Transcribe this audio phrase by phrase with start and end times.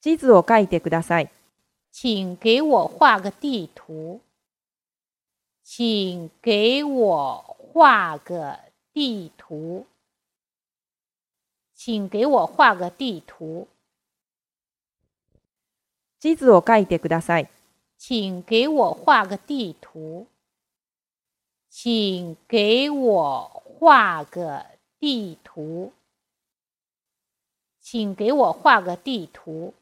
[0.00, 1.30] 地图を書いてください。
[1.90, 4.20] 请给我画个地图。
[5.64, 8.58] 请给我画个
[8.92, 9.86] 地图。
[11.74, 13.66] 请给我画个地图。
[16.20, 17.48] 地图を書いてください。
[17.98, 20.28] 请给我画个地图。
[21.70, 24.64] 请给我画个
[25.00, 25.92] 地图。
[27.80, 29.74] 请给我画个地图。